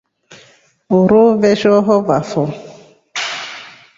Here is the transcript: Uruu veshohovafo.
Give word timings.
Uruu 0.97 1.25
veshohovafo. 1.43 2.43